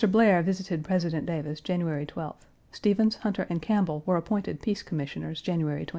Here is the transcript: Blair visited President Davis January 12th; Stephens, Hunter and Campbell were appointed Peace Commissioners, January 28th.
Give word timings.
Blair 0.09 0.41
visited 0.41 0.83
President 0.83 1.27
Davis 1.27 1.61
January 1.61 2.07
12th; 2.07 2.47
Stephens, 2.71 3.17
Hunter 3.17 3.45
and 3.51 3.61
Campbell 3.61 4.01
were 4.07 4.17
appointed 4.17 4.59
Peace 4.59 4.81
Commissioners, 4.81 5.43
January 5.43 5.85
28th. 5.85 5.89